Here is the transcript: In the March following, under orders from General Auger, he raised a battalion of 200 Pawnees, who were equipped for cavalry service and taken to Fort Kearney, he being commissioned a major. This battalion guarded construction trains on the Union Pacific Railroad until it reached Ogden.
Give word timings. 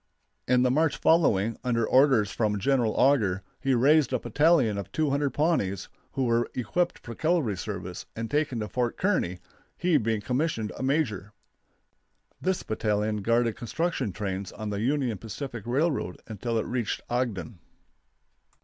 In 0.47 0.63
the 0.63 0.71
March 0.71 0.97
following, 0.97 1.59
under 1.63 1.85
orders 1.85 2.31
from 2.31 2.57
General 2.57 2.93
Auger, 2.93 3.43
he 3.59 3.75
raised 3.75 4.11
a 4.11 4.17
battalion 4.17 4.79
of 4.79 4.91
200 4.91 5.29
Pawnees, 5.29 5.89
who 6.13 6.25
were 6.25 6.49
equipped 6.55 6.97
for 6.97 7.13
cavalry 7.13 7.55
service 7.55 8.07
and 8.15 8.31
taken 8.31 8.61
to 8.61 8.67
Fort 8.67 8.97
Kearney, 8.97 9.37
he 9.77 9.97
being 9.97 10.19
commissioned 10.19 10.71
a 10.75 10.81
major. 10.81 11.33
This 12.41 12.63
battalion 12.63 13.17
guarded 13.17 13.55
construction 13.55 14.11
trains 14.11 14.51
on 14.51 14.71
the 14.71 14.81
Union 14.81 15.19
Pacific 15.19 15.61
Railroad 15.67 16.19
until 16.25 16.57
it 16.57 16.65
reached 16.65 17.01
Ogden. 17.07 17.59